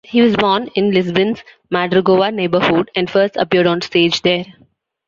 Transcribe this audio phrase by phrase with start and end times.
[0.03, 4.45] He was born in Lisbon's Madragoa neighborhood, and first appeared on stage there.